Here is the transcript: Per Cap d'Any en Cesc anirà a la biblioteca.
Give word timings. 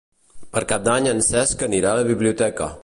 Per 0.55 0.63
Cap 0.71 0.87
d'Any 0.87 1.11
en 1.11 1.21
Cesc 1.29 1.63
anirà 1.69 1.93
a 1.95 2.01
la 2.03 2.11
biblioteca. 2.11 2.77